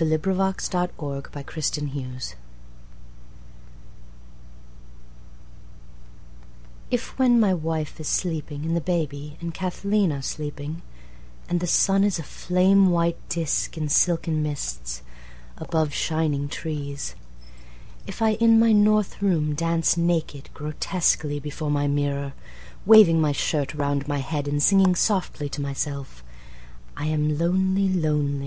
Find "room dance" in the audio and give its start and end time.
19.22-19.96